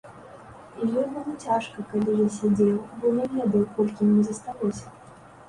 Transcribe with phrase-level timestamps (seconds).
[0.85, 2.73] І ёй было цяжка, калі я сядзеў,
[3.05, 4.87] бо не ведаў, колькі мне засталося.